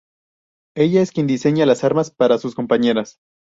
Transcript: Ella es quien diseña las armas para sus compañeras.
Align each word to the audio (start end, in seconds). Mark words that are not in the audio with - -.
Ella 0.75 1.01
es 1.03 1.11
quien 1.11 1.27
diseña 1.27 1.67
las 1.67 1.83
armas 1.83 2.09
para 2.09 2.39
sus 2.39 2.55
compañeras. 2.55 3.19